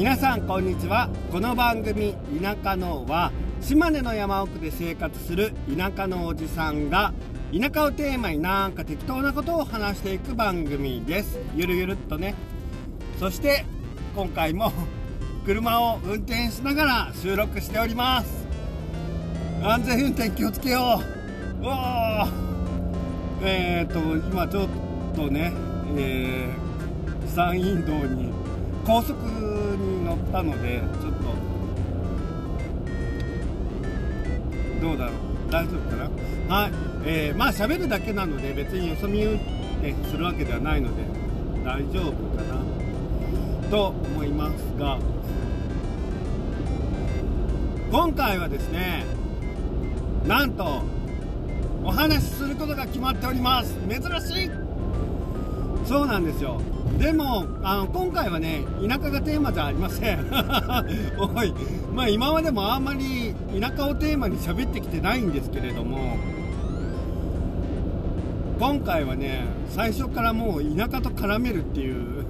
[0.00, 1.10] 皆さんこんにちは。
[1.30, 7.12] この番組「田舎の」は島根の山奥で生活する田舎のおじさんが
[7.52, 11.38] 田舎をテーマになんか適当なことを話していく番組です。
[11.54, 12.34] ゆるゆるっとね。
[13.18, 13.66] そして
[14.16, 14.72] 今回も
[15.44, 18.46] 車を運転しながら収録しております。
[19.62, 21.02] 安全運転気をつけよ
[21.60, 21.62] う。
[21.62, 23.44] うわー。
[23.44, 24.00] えー、っと
[24.34, 24.68] 今ちょっ
[25.14, 25.52] とね、
[25.94, 28.32] えー、山陰道に
[28.86, 31.20] 高速に乗ったのでちょっと
[34.80, 35.14] どうだろう。
[35.50, 36.08] 大丈夫かな？
[36.54, 36.72] はい、
[37.04, 41.02] えー、まあ喋るだけなので別によそ見運転するわけではないので
[41.64, 42.60] 大丈夫かな？
[43.68, 45.00] と思いますが
[47.90, 49.04] 今回はですね
[50.26, 50.84] なんと
[51.82, 53.74] お話しすることが決まっております。
[53.88, 54.50] 珍しい。
[55.86, 56.60] そうなんですよ。
[56.98, 60.18] でもあの今回はね田舎がテーマじゃありません。
[61.18, 61.54] おい
[61.94, 66.16] まあ今までもあんまり田舎をテーマに喋ってきてないんですけれども
[68.58, 72.26] 今回はね最初からもう田舎と絡めるっていう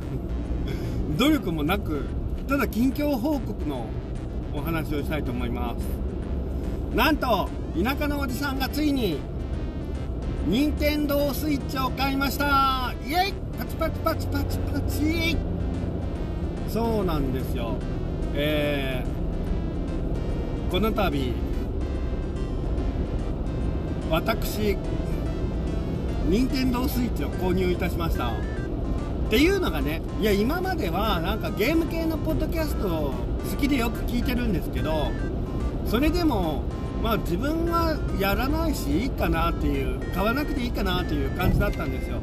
[1.19, 2.05] 努力もなく
[2.47, 3.87] ただ近況報告の
[4.55, 6.97] お話をしたいと思います。
[6.97, 7.49] なんと
[7.81, 9.19] 田舎のおじさんがついに
[10.49, 12.93] 任天堂スイッチを買いました。
[13.07, 13.50] イエイ！
[13.61, 15.37] パチパチパチパチパチ
[16.67, 17.77] そうなんですよ。
[18.33, 21.35] えー、この度
[24.09, 24.79] 私
[26.31, 28.31] 任天堂スイッチを購入いたしました。
[28.31, 28.33] っ
[29.29, 33.15] ていうのがねいや今まではなんかゲーム系のポッドキャストを
[33.51, 35.09] 好きでよく聞いてるんですけど
[35.85, 36.63] それでも
[37.03, 42.21] まあ自分はやらないしいいかなっていう買わなくていいかなっていう感じだったんですよ。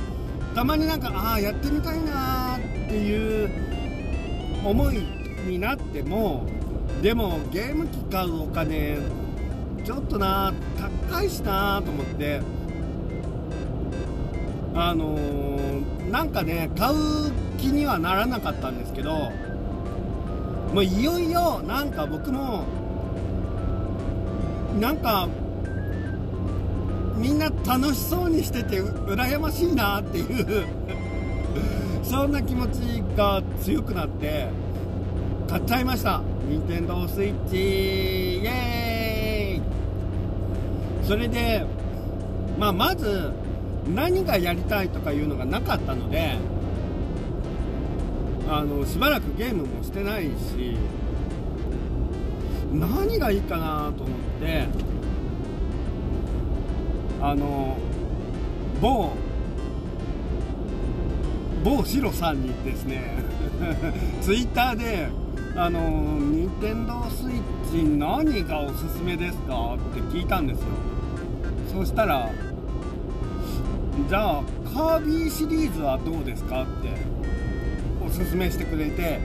[0.58, 3.48] たまになんかああやってみたいなっていう
[4.66, 4.98] 思い
[5.48, 6.48] になっても
[7.00, 8.98] でもゲーム機買うお金
[9.86, 10.52] ちょっとな
[11.12, 12.42] 高いしなと思って
[14.74, 19.32] あのー、なんかね買う気にはならなかったんですけど
[20.74, 22.66] もういよいよなんか僕も
[24.80, 25.30] なんか
[27.18, 30.66] みんな楽しそうにしてて羨ましいなっていう
[32.04, 34.48] そんな気持ちが強くなって
[35.48, 36.22] 買っちゃいました。
[36.50, 38.40] 任天堂スイッチ。
[38.40, 41.08] イエーイ。
[41.08, 41.66] それで、
[42.60, 43.32] まあ、まず
[43.96, 46.36] 何がやりたいとかいうのがなかったので
[48.50, 50.78] あのしばらくゲームもしてないし
[52.74, 54.68] 何がいいかなと思って
[57.22, 57.76] あの
[58.82, 59.12] 某
[61.64, 63.16] 某シロさんにですね
[64.22, 65.08] ツイッターで
[65.56, 67.42] あの任天堂スイッ
[67.72, 70.66] チ何がおすすめですかって聞いたんですよ。
[71.74, 72.30] そしたら
[74.08, 76.90] じゃあカービィシリーズはどうですかって
[78.06, 79.20] おすすめしてくれて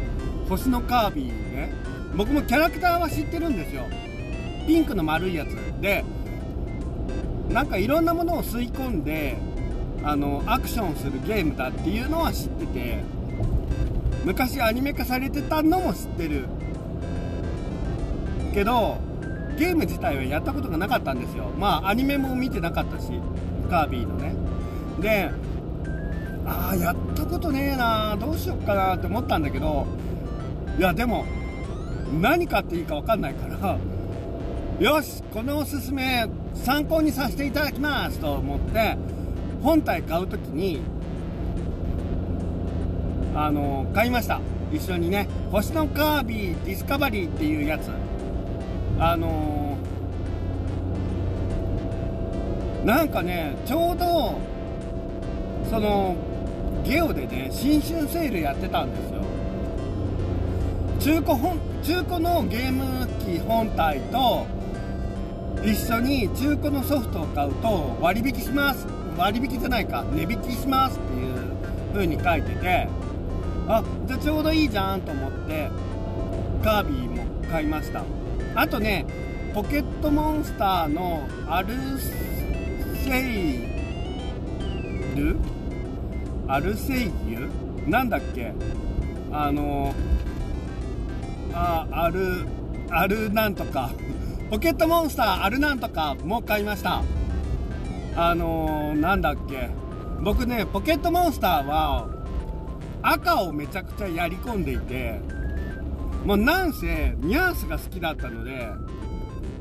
[0.49, 1.73] 星のカービィね
[2.17, 3.85] 僕もキャラクターは知ってるんですよ。
[4.67, 5.49] ピンクの丸いやつ。
[5.81, 6.05] で
[7.51, 9.37] なんかいろんなものを吸い込んで
[10.05, 13.05] あのアクションするゲームだっていうのは知ってて
[14.25, 16.47] 昔アニメ化されてたのも知ってる。
[18.53, 18.99] けど
[19.59, 21.47] ゲーム自体はやったことがなかったんですよ。
[21.59, 23.09] まあアニメも見てなかったし
[23.71, 24.35] カービィのね。
[25.01, 25.31] で
[26.45, 29.87] ああやったことねえなどうしよっかなって思ったんだけど
[30.79, 31.25] いやでも
[32.21, 33.79] 何買っていいか分かんないから
[34.81, 38.97] よしこのおすすめ参考にさせていただきますと思って
[39.63, 40.81] 本体買う時に
[43.35, 44.41] あの買いました。
[44.73, 45.29] 一緒にね。
[45.51, 47.91] 星のカービィディスカバリーっていうやつ。
[48.99, 54.39] あのー、なんかねちょうど
[55.69, 56.17] その
[56.85, 59.23] ゲオでね新春セールやってたんですよ。
[61.01, 64.47] 中古本中古のゲーム機本体と
[65.65, 68.87] 一緒に中古のソフトを買うと割引します。
[69.17, 70.05] 割引じゃないか。
[70.13, 71.35] 値引きしますっていう
[71.93, 72.89] 風に書いてて。
[73.69, 75.71] あじゃあちょうどいいじゃんと思って
[76.65, 78.03] カービィも買いました。
[78.57, 79.07] あとね
[79.55, 81.77] ポケットモンスターのアル
[83.05, 83.67] セイ
[85.15, 85.37] ル
[86.49, 87.49] アルセイユ？
[87.87, 88.53] なんだっけ？
[89.31, 89.95] あの
[91.55, 92.47] あある
[92.91, 93.91] あるなんとか。
[94.53, 97.03] ポケットモンスターあるなんとかも買いました。
[98.15, 99.71] あのー、なんだっけ。
[100.21, 102.07] 僕ねポケットモンスターは
[103.01, 105.21] 赤をめちゃくちゃやり込んでいて
[106.27, 108.69] もうなんせニャースが好きだったので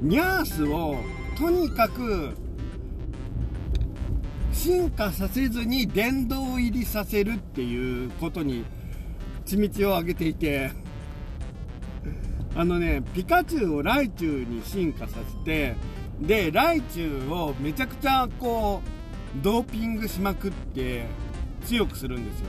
[0.01, 0.97] ニャースを
[1.37, 2.31] とにかく
[4.51, 8.65] 進化させずに殿堂入りさせるっていうことに
[9.45, 10.80] 血道を上げていて。
[12.55, 15.75] あのねピカチュウをライチュウに進化させて
[16.19, 21.05] でライチュウをめちゃくちゃこうドーピングしまくって
[21.65, 22.47] 強くするんですよ。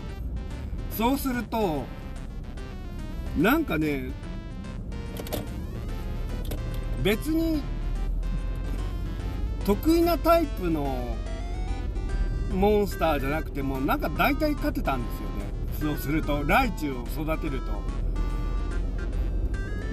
[0.91, 1.85] そうすると
[3.39, 4.11] なんかね
[7.03, 7.63] 別に
[9.65, 11.17] 得意なタイプの
[12.53, 15.97] モンスターじゃなくてもなんか大体勝てたんですよね。
[15.97, 17.92] そうするとライチュウを育てると。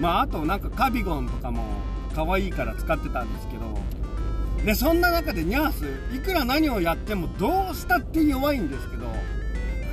[0.00, 1.62] まああとなんかカビゴンとかも
[2.14, 3.78] 可愛いから使ってたんですけど
[4.64, 9.06] でそんな中でニャースいくら何をやってもどうしたって弱いんですけど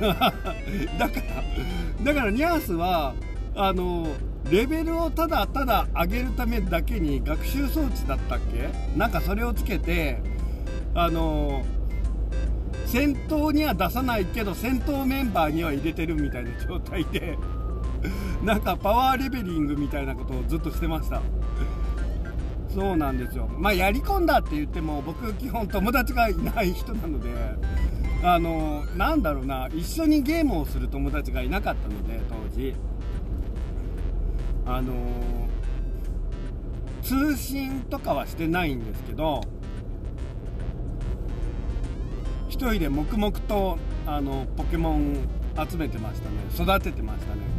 [0.00, 3.14] だからだからニャースは
[3.54, 4.08] あの
[4.50, 8.68] レベルをただただ上げるためだけに学習装置だったっけ？
[8.96, 10.20] なんかそれをつけて
[10.94, 11.64] あの
[12.86, 17.36] 戦闘には出さないけど戦闘メンバーには入れてるみたいな状態で
[18.42, 21.20] なんかパワーレベリングみたいなことをずっとしてました。
[22.68, 23.48] そうなんですよ。
[23.58, 27.30] まあやり込んだって言っても僕基本友達がいない人なので
[28.22, 32.74] あのなんだろうな一緒にゲームをする友達がいなかったので当時。
[34.66, 34.92] あの
[37.02, 39.40] 通信とかはしてないんですけど
[42.50, 45.16] 1人で黙々とあのポケモン
[45.70, 46.36] 集めてましたね。
[46.54, 47.57] 育ててましたね。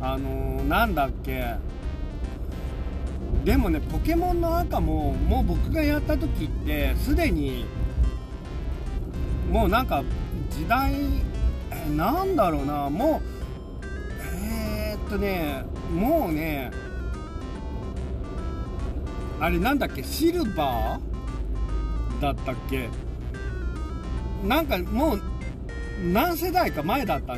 [0.00, 1.54] あのなんだっけ。
[3.44, 7.64] でもねポケモンの赤ももう僕がやった時ってすでに
[9.50, 10.02] もうなんか
[10.50, 10.92] 時代
[11.70, 13.22] えなんだろうなも
[13.82, 13.84] う
[14.44, 15.64] えー、っとね
[15.94, 16.70] もうね
[19.40, 22.88] あれなんだっけシルバーだったっけ。
[24.46, 25.22] なんかもう
[26.12, 27.36] 何世代か前だった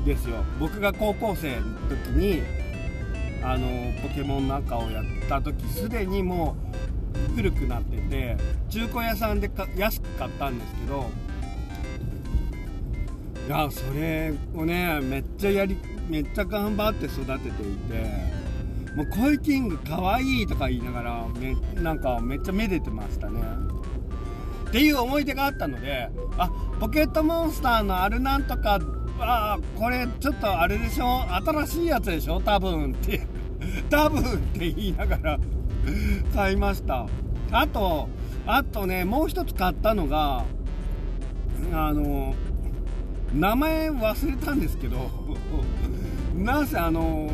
[0.00, 0.44] ですよ。
[0.58, 2.42] 僕が高校生の時に
[3.42, 6.56] あのポケモンなんかをやった時すでにも
[7.30, 8.36] う古くなってて
[8.70, 11.10] 中古屋さんで安く買ったんですけど
[13.46, 15.76] いやそれをねめっちゃやり
[16.08, 18.32] めっちゃ頑張って育てていて
[18.94, 23.40] もうコイキングかわいいとか言いながらめなんかめっちゃめでてましたね。
[24.68, 26.50] っていう思い出があったのであ
[26.80, 28.78] ポケットモンスターのあるなんとか
[29.24, 31.22] あこれちょっとあれでしょ？
[31.34, 32.40] 新しいやつでしょ？
[32.40, 33.26] 多分って。
[33.88, 35.38] 多分って言いながら
[36.34, 37.06] 買いました。
[37.50, 38.08] あと
[38.46, 40.44] あとねもう一つ買ったのが
[41.72, 42.34] あの
[43.32, 45.10] 名前忘れたんですけど
[46.36, 47.30] なぜあの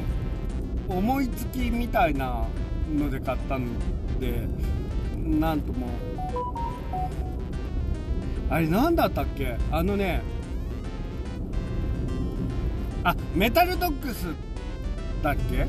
[0.89, 2.45] 思いつきみたいな
[2.95, 3.69] ので買ったん
[4.21, 4.47] で
[5.17, 5.87] なんとも。
[8.51, 9.57] あれ何だったっけ？
[9.71, 10.23] あのね
[13.09, 14.27] あメタルドッグス
[15.23, 15.67] だっけ？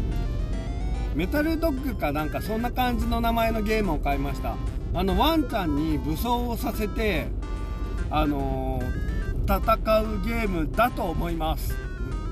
[1.15, 4.57] メタルドッグかなんかそんな感じの名前のゲームを買いました。
[4.93, 7.27] あのワンちゃんに武装をさせて
[8.11, 11.73] あのー、戦うゲームだと思います。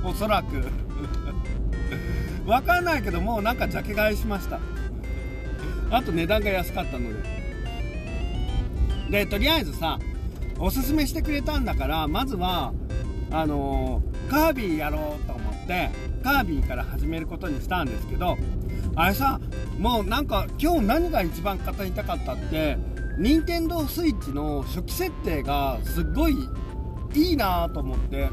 [0.04, 0.66] おそらく。
[2.46, 4.60] わかんないけどもうなんかジャケ買いしました。
[5.90, 7.24] あと値段が安かったので。
[9.10, 10.00] でとりあえずさ
[10.60, 12.74] おすすめしてくれたんだからまずは
[13.30, 15.90] あの、カービィやろうと思って
[16.24, 18.38] カービィから始めることにしたんですけど
[18.96, 19.40] あれさ
[19.78, 22.78] もうなんか今日何が一番語りたかったって
[23.18, 26.36] 任天堂 switch の初期設定がすっごい
[27.14, 28.30] いいなと思って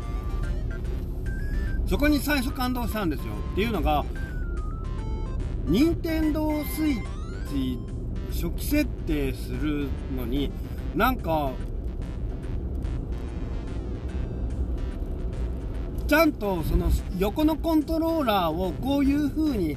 [1.86, 3.34] そこに最初感動したんですよ。
[3.52, 4.04] っていうのが
[5.66, 7.78] 任天堂 switch
[8.30, 10.50] 初期設定するのに
[10.94, 11.52] なんか
[16.06, 19.76] ちゃんとその横のコントローラーをこういう風に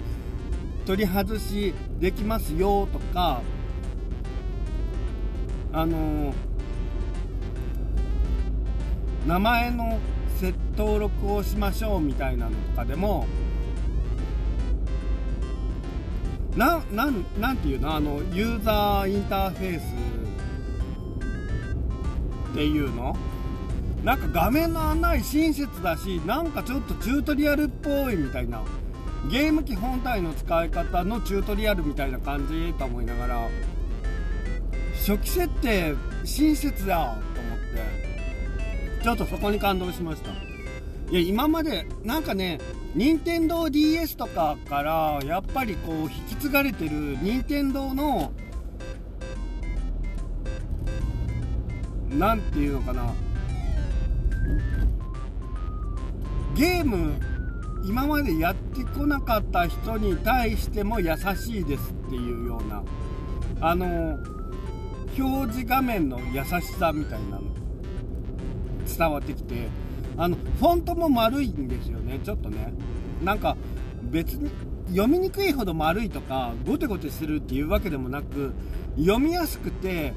[0.85, 3.41] 取り外しできますよとか
[5.71, 6.33] あの
[9.25, 9.99] 名前の
[10.77, 13.25] 登録をしましょうみたいなのとかでも
[16.55, 17.95] なななんていうの？
[17.95, 19.83] あのユーザーインターフェース
[22.51, 23.15] っていうの？
[24.07, 28.63] なんか画面の案内親切だしなんかちょっとチュートリアルっぽいみたいな。
[29.29, 33.49] ゲーム機本体の使い方のチュートリアルみたいな感じと思いながら。
[35.05, 37.59] 初期設定親切だと思っ
[38.99, 39.03] て。
[39.03, 40.31] ちょっとそこに感動しました。
[41.11, 42.59] いや今までなんかね
[42.95, 48.31] 任天堂 d s とかからやっぱりこう引き継がれてる任天堂の
[52.09, 53.13] なんていうのかな。
[56.55, 57.13] ゲーム
[57.85, 62.83] 今までやってこなかった人に対しても優しいですっていうような
[63.61, 64.17] あの
[65.17, 67.41] 表示画面の優しさみたいなの
[68.85, 69.67] 伝わってきて
[70.17, 72.73] あのフォントも丸いんですよねちょっとね。
[73.23, 73.57] なんか
[74.03, 74.49] 別に
[74.89, 78.53] 読みにくいほど丸いとかゴテゴテするっていうわけでもなく
[78.97, 80.13] 読みやすくて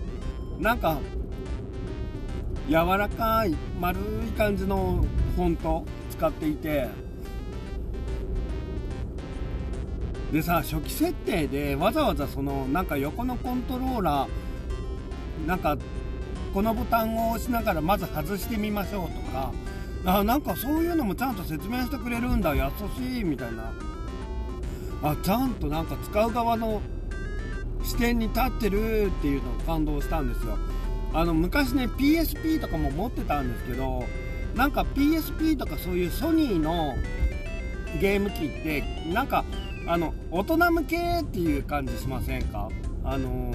[0.59, 0.99] なんか
[2.71, 6.87] 柔らかい丸い感じのフォント使っていて。
[10.31, 15.77] でさ初期設定でわざわざそのなんか横のコントローラーなんか
[16.55, 19.53] このボタンを押しながらまず外してみましょうとか。
[20.05, 22.63] あなんかそういうのもちゃんと説明してくれるんだ優
[22.97, 23.73] しいみたいな。
[25.03, 26.81] あちゃんとなんか使う側の
[27.83, 30.57] 視点に立ってるっていうのを感動したんですよ。
[31.13, 34.05] あの昔ね PSP とかも持ってたんですけど
[34.55, 36.95] なんか PSP とかそういうソニーの
[38.01, 39.45] ゲーム機ってなんか
[39.87, 42.69] あの大人向けっていう感じしませんか？
[43.03, 43.53] あの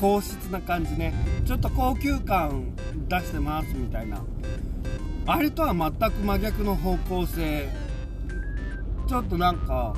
[0.00, 1.14] 硬質な感じね。
[1.46, 2.74] ちょっと高級感
[3.08, 4.22] 出してますみたいな。
[5.26, 7.68] あれとは全く真逆の方向性。
[9.06, 9.94] ちょっとなんか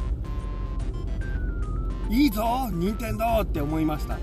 [2.11, 4.19] いいぞ任天堂って思いました。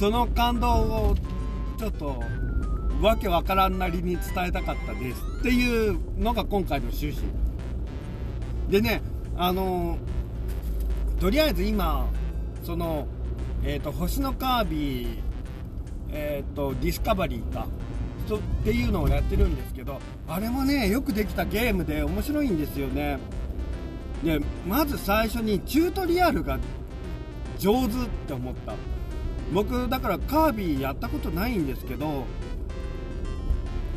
[0.00, 1.16] その感動を
[1.76, 2.22] ちょっと
[3.02, 7.18] わけわからんなりに伝えたかったですっていうのが今回の趣旨。
[8.70, 9.02] でね
[9.36, 9.98] あの
[11.20, 12.08] とりあえず今
[12.62, 13.06] その
[13.62, 15.18] えーと、星のカービィ、
[16.12, 17.66] えーと、ディスカバリーか
[18.34, 23.18] っていうのをやってるんですけどあれもねよくできたゲームで面白いんですよね。
[24.24, 26.58] でまず最初にチュートリアルが
[27.58, 27.88] 上手っ
[28.26, 28.72] て思った。
[29.52, 32.24] 僕だからカービィやったことないんですけど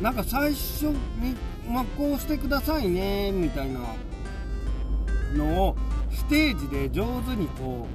[0.02, 0.86] なんか最初
[1.20, 1.36] に、
[1.68, 3.80] まあ、こうしてくださいねみたいな
[5.34, 5.76] のを
[6.10, 7.86] ステージで上手にこ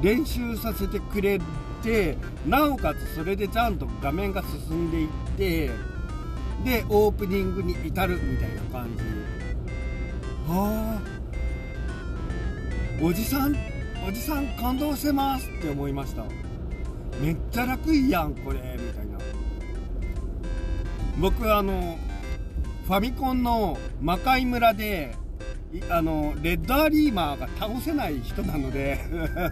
[0.00, 1.40] う練習させてくれ
[1.82, 2.16] て
[2.46, 5.70] なおかつそれでちゃんと画面が進んでいって
[6.64, 9.02] でオープニングに至るみたいな感じ。
[10.48, 11.22] はあ
[13.02, 13.56] おじさん
[14.06, 16.41] おじさん感動してますって思いました。
[17.20, 19.18] めっちゃ楽いやんこれみたいな。
[21.18, 21.98] 僕あの
[22.84, 25.14] ファミコンの魔界村で
[25.88, 28.98] あのレッドアリーマーが倒せない人なので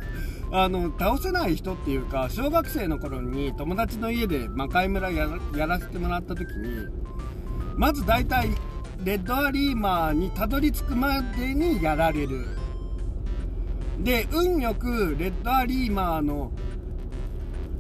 [0.52, 5.28] あの倒せない人っていうか小学生の頃に友達の家で魔界村や
[5.66, 6.88] らせてもらった時に
[7.76, 8.50] まず大体
[9.04, 12.46] レッドアリーマーにたどり着くまでにやられる。
[14.00, 16.52] で運よくレッドアリーマーの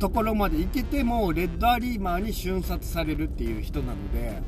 [0.00, 4.42] ところまで行けてもレッドアリーマーに瞬殺されるっていう人なので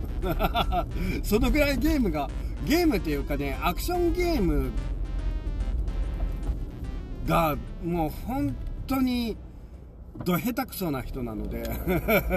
[1.23, 2.29] そのぐらいゲームが
[2.67, 4.71] ゲームっていうかねアクションゲーム
[7.27, 8.57] がもう本
[8.87, 9.37] 当に
[10.25, 11.63] ど下手くそな人なので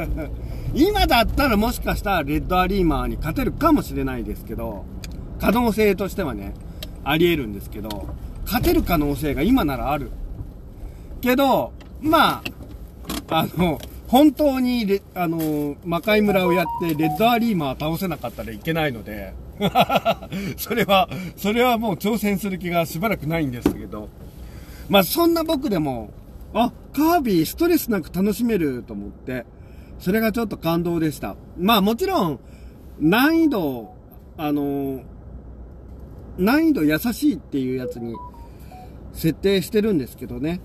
[0.76, 4.86] 今だったらもしかしたらレッドアリーマーに勝てるかもしれないですけど
[5.40, 6.54] 可能性としてはね
[7.06, 8.08] ありえるんですけど
[8.46, 10.12] 勝てる可能性が今ならある。
[11.22, 12.65] けどまあ
[13.30, 19.34] あの本当にレ、あの、魔界村をやって、レッドアリーマー倒せなかったらいけないので、
[20.58, 24.10] それは、それはもう挑戦する気がしばらくないんですけど、
[24.90, 26.12] まあそんな僕でも、
[26.54, 29.46] あ、カービィストレスなく楽しめると思って、
[30.00, 31.36] それがちょっと感動でした。
[31.58, 32.40] まあもちろん、
[33.00, 33.96] 難易度、
[34.38, 35.02] あの、
[36.38, 38.14] 難易度優しいっていうやつに
[39.14, 40.60] 設定してるんですけどね。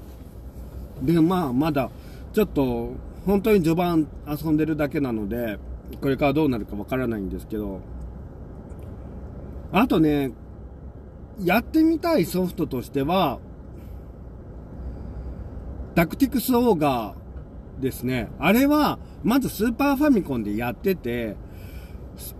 [1.02, 1.90] で、まあまだ、
[2.32, 2.92] ちょっと、
[3.26, 5.58] 本当に序盤遊んでるだけなので、
[6.00, 7.80] これからどうなるかわからないんですけど、
[9.72, 10.32] あとね、
[11.42, 13.38] やってみたいソフトとしては、
[15.94, 18.28] タクティクスオーガーですね。
[18.38, 21.36] あれは、まずスーパーファミコンでやってて、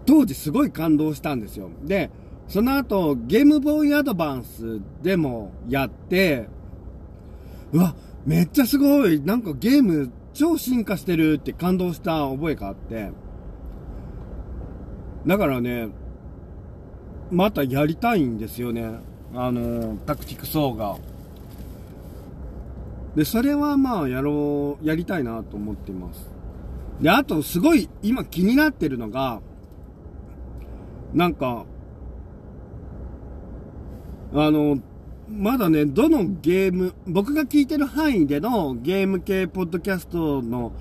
[0.07, 1.71] 当時すごい感動したんですよ。
[1.85, 2.11] で、
[2.47, 6.49] その後、ゲームボーイアドバンスでもやって、
[7.73, 7.95] うわ、
[8.27, 13.11] めっちゃすごい、なんかゲーム超進化してるって感動した覚えがあって、
[15.27, 15.89] だからね、
[17.31, 18.91] またやりたいんですよね。
[19.35, 21.01] あの、タクティクスオーガー。
[23.17, 26.29] で、それはまあ、やろう、やりたいなと思っています。
[27.01, 29.41] で、あと、すごい、今気になってるのが、
[31.15, 31.65] なんか、
[34.33, 34.79] あの、
[35.31, 40.73] まだね、どのゲーム、僕が聞いてる範囲でのゲーム系ポッドキャストの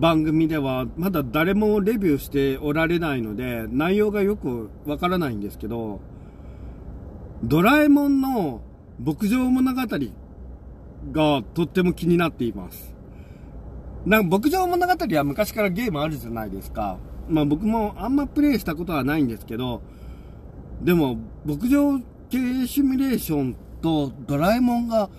[0.00, 6.00] 番組では、まだ誰もレビューしておられないので、内容がよくわからないんですけど、
[7.44, 8.62] ドラえもんの
[8.98, 9.82] 牧場物語
[11.12, 12.94] がとっても気になっています。
[14.06, 16.96] なんか牧場物語は昔からゲームあるじゃないですか。
[17.28, 19.82] まあ僕もあんまプレイしたことはないんですけど、
[20.80, 25.10] でも牧場系シミュレーションとドラえもんが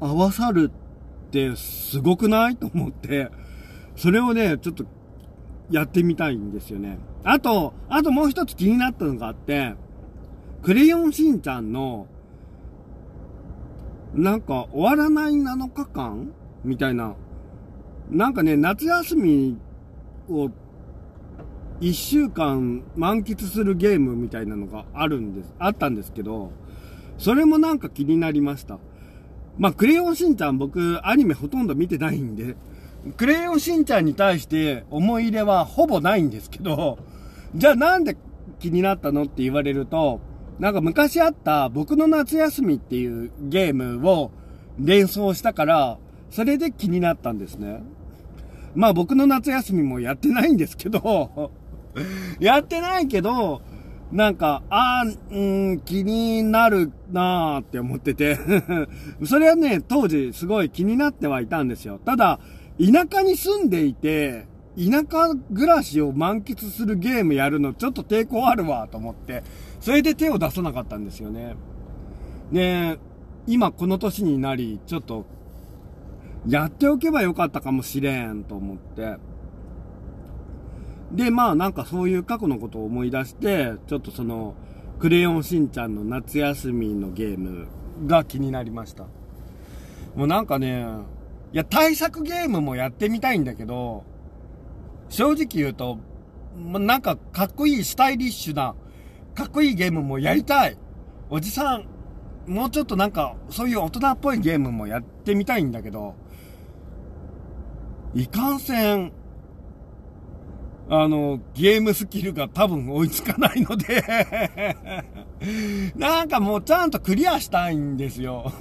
[0.00, 0.70] 合わさる
[1.28, 2.56] ってすごくない？
[2.56, 3.30] と思って、
[3.96, 4.84] それをね、ちょっと
[5.70, 6.98] やってみたいんですよね。
[7.24, 9.74] あと、あともう一つ気になったのがあって、
[10.62, 12.06] クレヨンしんちゃんの、
[14.14, 16.30] なんか終わらない7日間
[16.64, 17.14] みたいな。
[18.10, 19.56] なんかね、夏休み
[20.28, 20.50] を
[21.80, 26.50] 1週間満喫するゲームみたいなのがあるんです、あったんですけど、
[27.20, 28.78] それもなんか気になりました。
[29.58, 32.56] まあ、クレヨンしんちゃん僕アニメほとんど見てないんで、
[33.18, 36.98] クレヨンしんちゃんに対して思い入れはほぼないんですけど、
[37.54, 38.16] じゃあなんで
[38.58, 40.22] 気になったのって言われると、
[40.58, 44.30] なんか昔あった僕の夏休みっていうゲームを
[44.78, 45.98] 連想したから、
[46.30, 47.82] それで気になったんですね。
[48.74, 51.50] まあ僕の夏休みもやってないんですけど、
[52.38, 53.60] やってないけど、
[54.12, 58.36] なんか、あー、うん、気になるなーって思ってて
[59.24, 62.00] それはね、当時すごい気になってはいたんですよ。
[62.04, 62.40] ただ、
[62.78, 69.44] 田舎に住んでいて、田舎暮らしを満喫するゲームやるのちょっと抵抗あるわと思って、
[69.80, 71.54] それで手を出さなかったんですよね。
[72.52, 72.98] で、
[73.46, 75.24] 今この年になり、ちょっと、
[76.48, 79.16] やっておけばよかったかもしれんと思って、
[81.12, 84.54] で、まあなんかそういう過去のことを思い出して、ちょっとその、
[84.98, 87.68] クレヨンしんちゃんの夏休みのゲーム
[88.06, 89.04] が気になりました。
[90.14, 90.86] もうなんかね、
[91.52, 94.04] いや、対策ゲームもやってみたいんだけど、
[95.08, 95.98] 正直言うと、
[96.56, 98.74] もうなんかかっこいいスタイリッシュな、
[99.34, 100.76] かっこいいゲームもやりたい。
[101.28, 101.84] おじさん、
[102.46, 106.14] もうちょっとなんか、そういう大人っぽいゲームもやってみたいんだけど、
[108.14, 109.12] いかんせん、
[110.92, 114.04] あの、ゲームスキルが多分追いつかないので
[115.94, 118.52] なんかもうちゃんとクリアしたいんですよ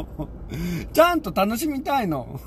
[0.92, 2.40] ちゃんと楽しみたいの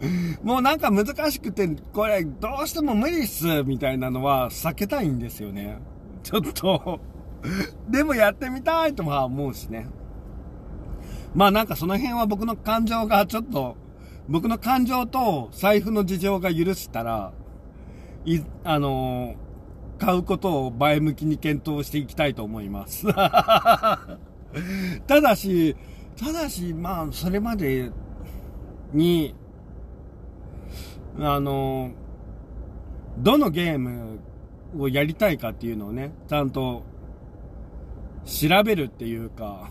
[0.44, 5.78] もうなんか難しくて、これどうしても無理っす、みたいなのは避けたいんですよね。
[6.22, 7.00] ちょっと
[7.88, 9.86] でもやってみたいとは思うしね。
[11.34, 13.76] まあなんかその辺は僕の感情がちょっと、
[14.28, 17.32] 僕の感情と財布の事情が許したら、
[18.24, 23.06] い、あのー、買うことを前向きに検討していきたいと思います。
[23.12, 24.16] た
[25.20, 25.76] だし、
[26.16, 27.90] ただし、まあ、それまで
[28.92, 29.34] に、
[31.18, 31.90] あの、
[33.18, 34.20] どのゲーム
[34.78, 36.84] をやりたいかっていうのをね、ちゃんと
[38.24, 39.70] 調べるっていうか、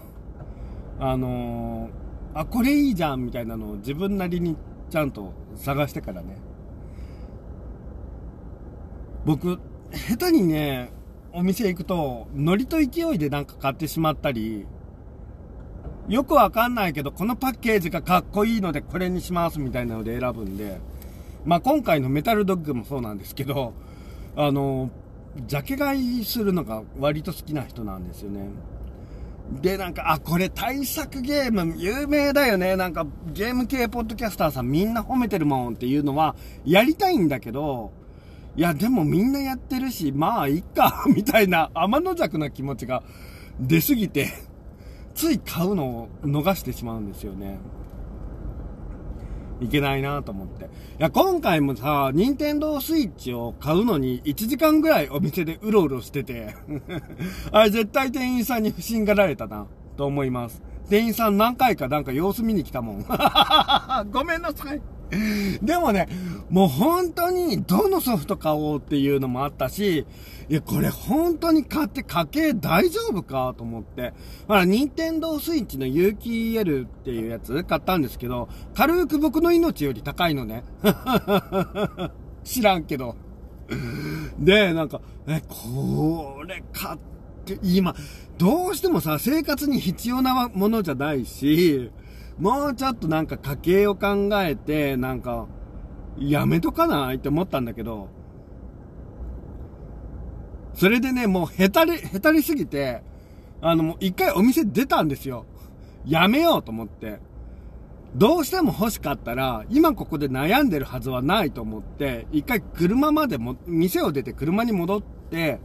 [0.99, 1.89] あの、
[2.33, 4.55] あ、これいいじゃんみたいなのを自分なりに
[4.89, 6.37] ちゃんと探してからね、
[9.25, 9.59] 僕、
[9.91, 10.91] 下手にね、
[11.33, 14.65] お店行くと、ノリと勢いでなんか買ってしまったり、
[16.07, 20.79] よくわかんないけど、このパッケージがかっこいいのでこれにしますみたいなので選ぶんで、
[21.45, 23.73] まあ今回のメタルドッグもそうなんですけど、
[24.35, 24.89] あの、
[25.45, 28.49] ジャケ買いするのが割と好きな人なんですよね。
[29.61, 32.75] で、なんか、あ、これ対策ゲーム有名だよね。
[32.75, 37.91] なんかゲーム系ポッドキャスターさんみんな褒めてるもんっていうのはやりたいんだけど、
[38.55, 43.03] いや、でもみんなやってるし、まあ、いっか、 みたいな天の弱な気持ちが
[43.59, 44.29] 出すぎて、
[45.13, 47.59] つい買うのを逃してしまうんですよね。
[49.61, 50.65] いけないなと思って。
[50.65, 50.67] い
[50.99, 56.55] や、今回もさ、任天堂スイッチを買うのに1時間ぐらいお店でうろうろしてて
[57.51, 60.61] あれ絶対店員さんに不審がられたな、と思います。
[60.89, 63.05] 店員さん何回かなんか様子見に来たもん。
[64.11, 64.81] ごめんなさい。
[65.61, 66.07] でもね、
[66.49, 70.05] もう本当にどのソフト買おうっていうのもあったし、
[70.49, 74.13] いや、これ本当に買って家計大丈夫かと思って。
[74.47, 80.63] まあ、任天堂スイッチの有機 EL っていうやつ買ったんですけど、軽く僕の命より高いのね。
[82.43, 83.15] 知らんけど。
[84.39, 86.99] で、なんか、え、これ買っ
[87.45, 87.95] て、今、
[88.37, 91.91] どうしてもさ、生活に必要なものじゃないし、
[92.39, 95.47] もうちょっとなんか家計を考えて、なんか、
[96.17, 98.07] やめとかないって思ったんだけど、
[100.73, 103.03] それでね、もうへたり、へたりすぎて、
[103.61, 105.45] あの、もう一回お店出たんですよ。
[106.05, 107.19] やめようと思って。
[108.15, 115.59] どうしても欲しかったら、今ここで悩んでるはずはないと思って、一回車までも、店を出て車に戻って、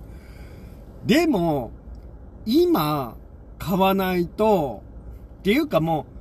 [1.06, 1.70] でも、
[2.44, 3.16] 今、
[3.58, 4.82] 買わないと、
[5.38, 6.14] っていうかもう、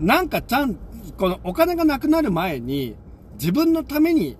[0.00, 0.76] なんかちゃん、
[1.18, 2.96] このお金がなくなる前に、
[3.34, 4.36] 自分のために、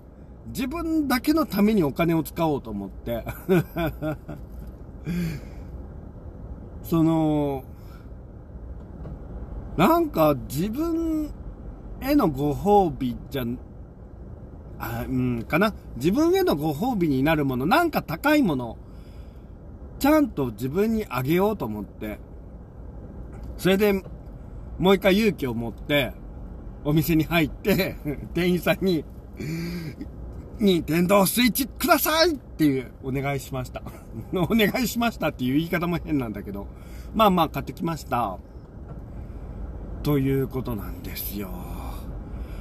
[0.49, 3.25] 自分だけのためにお金を使おうと思って。
[6.83, 7.63] その、
[9.77, 11.31] なんか自分
[12.01, 13.45] へのご褒美じゃ、
[14.79, 15.75] あ、うん、かな？
[15.97, 18.79] 自分へのご褒美になるもの、なんか高いもの、
[19.99, 22.19] ちゃんと自分にあげようと思って、
[23.59, 24.03] それで、
[24.81, 26.15] もう一回勇気を持って、
[26.85, 27.97] お店に入って、
[28.33, 29.05] 店員さんに、
[30.59, 33.83] 任天堂スイッチくださいっていうお願いしました。
[34.33, 36.67] お願いしましたっていう言い方も変なんだけど、
[37.15, 38.39] まあまあ買ってきました。
[40.03, 41.51] ということなんですよ。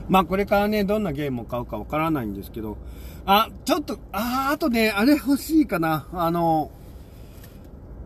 [0.10, 2.78] まあこれからね、どんなゲームを買うかわからないんですけど、
[3.26, 6.08] あ、ちょっと、あ、あとね、あれ欲しいかな。
[6.12, 6.70] あの、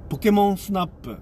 [0.10, 1.17] ポケモンスナップ。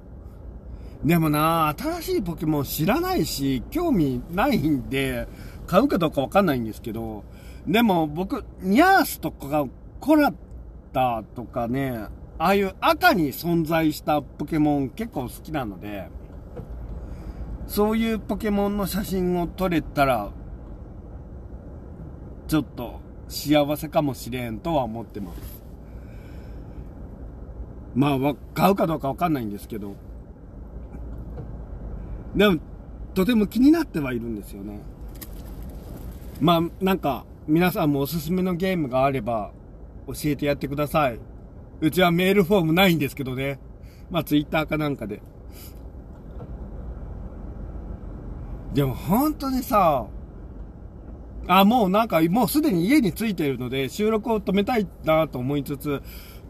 [1.03, 5.27] でもな、新しいポケモン知らないし、興味ないんで、
[5.65, 7.23] 買うかどうかわかんないんですけど、
[7.65, 9.65] でも僕、ニャースとか
[9.99, 10.33] コラッ
[10.93, 16.07] タとかね、ああいう赤に存在したポケモン結構好きなので、
[17.65, 20.29] そういうポケモンの写真を撮れたら、
[22.47, 25.63] ちょっと幸せかもしれんとは思ってます。
[27.95, 29.95] まあ、買うかどうかわかんないんですけど、
[32.35, 32.59] でも、
[33.13, 34.79] とても気になってはいるんですよね。
[36.39, 39.51] まあ、なんか、皆さんもおすすめのゲームがあれば、
[40.07, 41.19] 教えてやってください。
[41.81, 43.59] うちはメールフォームないんですけどね。
[44.09, 45.21] まあ、ツイッターかなんかで。
[48.73, 50.07] でも本当にさ、
[51.47, 56.01] あ、もうなんか、もうすでに家に着いているので、収録を止めたいなと思いつつ、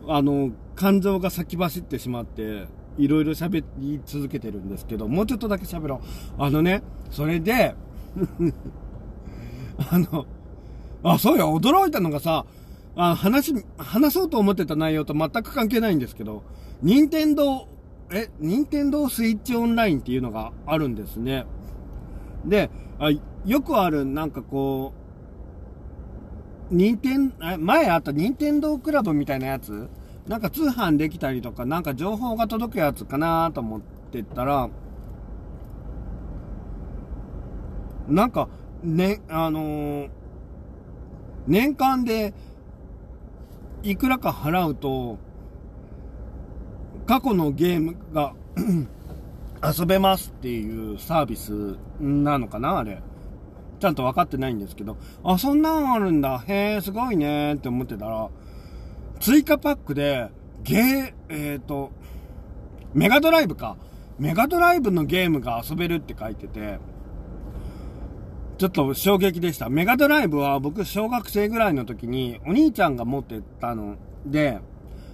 [0.08, 6.02] あの、感情が先走ってしまって、いろいろ喋り続けてるんですけど、もうちょっとだけ喋ろ
[6.38, 6.44] う。
[6.44, 7.76] あのね、それで
[9.92, 10.26] あの、
[11.04, 12.46] あ、そうや、驚いたのがさ、
[12.96, 16.44] あ話、話そうと思ってた内容と全く関係ないんですけど、
[16.82, 17.68] 任天堂、
[18.12, 21.46] え、任天堂スイッチオンラインっていうのがあるんですね。
[22.46, 23.10] で、あ
[23.46, 24.94] よくある、なんかこ
[26.72, 29.90] う、任天、前あった任天堂クラブみたいなやつ
[30.28, 33.82] なんか通販できたりとか、なんか情報が届くやつかなと思っ
[34.12, 34.70] てたら、
[38.08, 38.50] なんか、
[38.84, 40.10] ね、あのー、
[41.48, 42.34] 年間で、
[43.84, 45.18] いくらか払うと、
[47.08, 48.34] 過去のゲームが
[49.78, 53.02] 遊べますっていうサービスなのかなあれ。
[53.80, 56.44] ちゃんと分かってないんですけど、あ、そんなんあるんだ。
[56.48, 58.30] へえ、すごいねって思ってたら、
[59.22, 60.32] 追加パックで、
[60.64, 61.92] ゲー、えっ、ー、と、
[62.96, 63.78] メガドライブか。
[64.18, 66.80] メガドライブのゲームが遊べるって書いてて、
[68.58, 69.70] ちょっと衝撃でした。
[69.70, 74.60] メガドライブは僕小学生ぐらいの時にお兄ちゃんが持ってたので、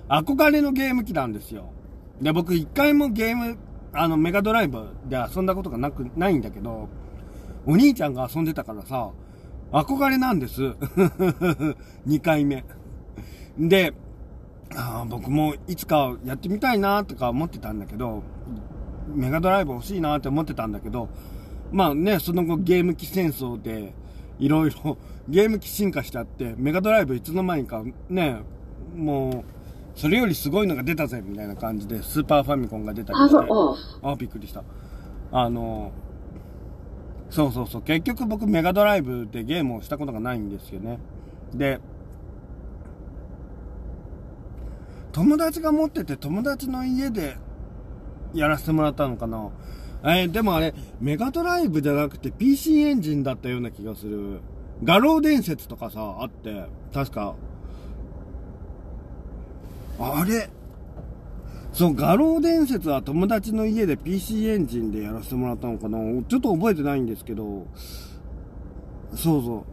[0.08, 1.72] 憧れのゲーム機なんですよ。
[2.22, 3.58] で、僕一回もゲーム、
[3.92, 6.88] あの、メガドライブで遊んだことがなく、ないんだけど、
[7.66, 9.12] お兄ちゃんが遊んでたからさ、
[9.72, 10.62] 憧れなんです。
[12.08, 12.64] 2回目。
[13.60, 13.94] で、
[14.76, 18.24] あ僕もいつかやってみたいなとか思ってたんだけど、
[19.08, 21.10] メガドライブ欲しいなって思ってたんだけど、
[21.72, 23.94] まあね、その後ゲーム機戦争で、
[24.40, 28.42] いろいろ ゲーム機進化しちゃって、メガドライブいつの間にかね、
[28.96, 29.44] もう、
[29.96, 33.36] それよりすごいのが出たぜみたいな感じで、スーパーファミコンが出たりして、
[34.04, 34.64] あ、びっくりした。
[35.32, 35.92] あの、
[37.30, 41.00] そうそうそう、結局僕メガドライブでゲームをしたことがないんですよね。
[41.54, 41.80] で、
[45.18, 47.38] 友達が持ってて友達の家で
[48.36, 49.50] やらせてもらったのかな。
[50.04, 54.42] えー、でもあれ、メガドライブじゃなくて PC エンジンだったような気がする。
[54.84, 57.34] 画廊伝説とかさ、あって、確か。
[60.00, 60.52] あれ？
[61.74, 67.66] そう、画廊伝説は友達の家で PC エンジンでやらせてもらったのかなちょっと覚えてないんですけど、
[69.16, 69.66] そうそ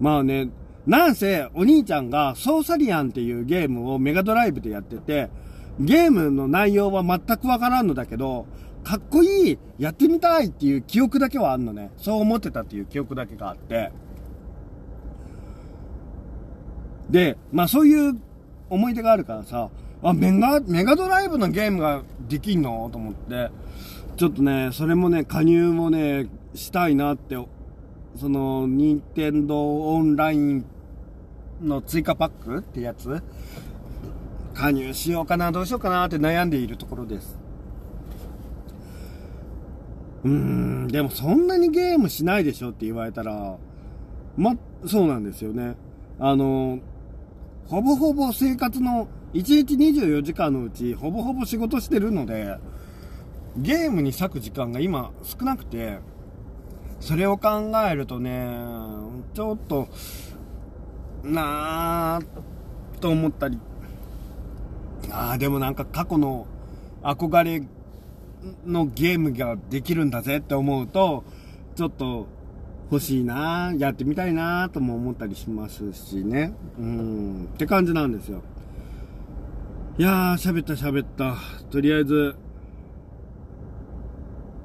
[0.00, 0.02] う。
[0.02, 0.48] まあね、
[0.86, 5.30] なんせ、お兄ちゃんがソーサリアンっていうゲームをメガドライブでやってて、
[5.78, 8.46] ゲームの内容は全くわからんのだけど、
[8.82, 11.92] かっこいい、やってみたいっていう記憶だけはあんのね。
[11.98, 13.92] そう思ってたっていう記憶だけがあって。
[17.08, 18.20] で、まあそういう
[18.68, 19.70] 思い出があるからさ、
[20.02, 22.90] あ、メガ、メガドライブのゲームができんの？
[22.90, 23.50] と思って、
[24.16, 27.36] ちょっとね、それもね、加入もね、したいなって、
[28.16, 30.64] その、任天堂オンライン
[31.62, 33.22] の追加パックってやつ？
[34.54, 37.38] 加入しようかな、どうしようかなって悩んでいるところです。
[40.24, 43.56] うーん、でもそんなにゲームしないでしょって言われたら、
[44.36, 45.76] ま、そうなんですよね。
[46.18, 46.80] あの、
[47.66, 52.58] ほぼほぼ生活の1日24時間のうち、ほぼほぼ仕事してるので、
[53.56, 55.98] ゲームに割く時間が今少なくて、
[57.02, 58.46] それを考えるとね、
[59.34, 59.88] ちょっと、
[61.24, 63.58] なぁ、と思ったり。
[65.10, 66.46] ああ、でもなんか過去の
[67.02, 67.64] 憧れ
[68.64, 71.24] のゲームができるんだぜって思うと、
[71.74, 72.28] ちょっと
[72.88, 76.54] 欲しいなやってみたいなとも思ったりしますしね。
[76.78, 78.42] うん、って感じなんですよ。
[79.98, 81.34] いやー、喋った喋った。
[81.68, 82.36] とりあえず、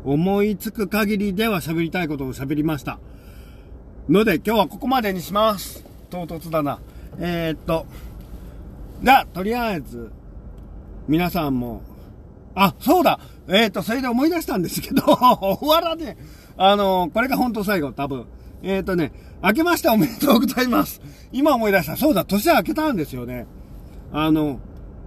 [0.03, 2.99] 思いつく限りでは喋りたいことを喋りました。
[4.10, 5.83] ので、今日はここまでにします。
[6.10, 6.79] 唐突だな。
[7.19, 7.86] えー、っと、
[9.03, 10.12] じゃあ、とりあえず、
[11.07, 11.81] 皆さんも、
[12.55, 15.03] あ、そうだえー、っと、それで思い出したんですけど、
[15.62, 16.17] 終わらね
[16.57, 18.25] あの、これが本当最後、多分。
[18.63, 19.12] えー、っとね、
[19.43, 21.01] 明けましておめでとうございます。
[21.31, 21.95] 今思い出した。
[21.95, 23.45] そうだ、年明けたんですよね。
[24.12, 24.60] あの、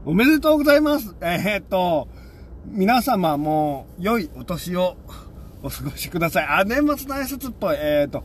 [0.04, 1.16] おめでとうございます。
[1.20, 2.08] えー、っと、
[2.66, 4.96] 皆様も良いお年を
[5.62, 6.46] お過ごしください。
[6.46, 7.76] あ、年末の挨拶っぽい。
[7.78, 8.24] えー、と、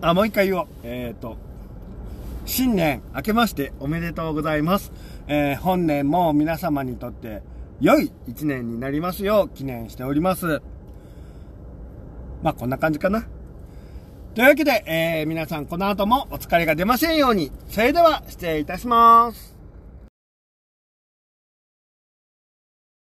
[0.00, 0.66] あ、もう一回言おう。
[0.82, 1.36] えー、と、
[2.46, 4.92] 新年明けましておめでとうございます。
[5.26, 7.42] えー、本年も皆様にとって
[7.80, 10.62] 良い一年になりますよう記念しております。
[12.42, 13.26] まあ、こんな感じかな。
[14.34, 17.50] というわけで、えー、皆さんこの後もお疲れが出ませんように。
[17.68, 19.49] それでは失礼いたします。